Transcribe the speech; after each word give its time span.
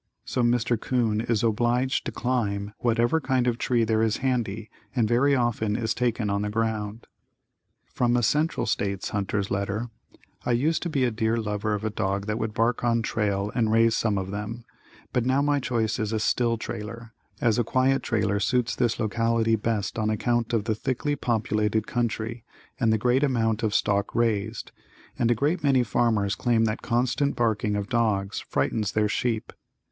So 0.25 0.41
Mr. 0.41 0.81
'Coon 0.81 1.21
is 1.21 1.43
obliged 1.43 2.05
to 2.05 2.11
climb 2.11 2.73
whatever 2.79 3.21
kind 3.21 3.45
of 3.45 3.53
a 3.53 3.57
tree 3.59 3.83
there 3.83 4.01
is 4.01 4.17
handy 4.25 4.67
and 4.95 5.07
very 5.07 5.35
often 5.35 5.75
is 5.75 5.93
taken 5.93 6.27
on 6.27 6.41
the 6.41 6.49
ground. 6.49 7.05
From 7.85 8.17
a 8.17 8.23
Central 8.23 8.65
States 8.65 9.09
hunter's 9.09 9.51
letter: 9.51 9.91
I 10.43 10.53
used 10.53 10.81
to 10.81 10.89
be 10.89 11.03
a 11.03 11.11
dear 11.11 11.37
lover 11.37 11.75
of 11.75 11.83
a 11.83 11.91
dog 11.91 12.25
that 12.25 12.39
would 12.39 12.55
bark 12.55 12.83
on 12.83 13.03
trail 13.03 13.51
and 13.53 13.71
raise 13.71 13.95
some 13.95 14.17
of 14.17 14.31
them, 14.31 14.65
but 15.13 15.23
now 15.23 15.39
my 15.39 15.59
choice 15.59 15.99
is 15.99 16.11
a 16.11 16.19
still 16.19 16.57
trailer, 16.57 17.13
as 17.39 17.59
a 17.59 17.63
quiet 17.63 18.01
trailer 18.01 18.39
suits 18.39 18.75
this 18.75 18.99
locality 18.99 19.55
best 19.55 19.99
on 19.99 20.09
account 20.09 20.51
of 20.51 20.63
the 20.63 20.73
thickly 20.73 21.15
populated 21.15 21.85
country 21.85 22.43
and 22.79 22.91
the 22.91 22.97
great 22.97 23.21
amount 23.23 23.61
of 23.61 23.75
stock 23.75 24.15
raised, 24.15 24.71
and 25.19 25.29
a 25.29 25.35
great 25.35 25.63
many 25.63 25.83
farmers 25.83 26.33
claim 26.33 26.65
the 26.65 26.75
constant 26.77 27.35
barking 27.35 27.75
of 27.75 27.87
dogs 27.87 28.39
frightens 28.39 28.93
their 28.93 29.07
sheep. 29.07 29.53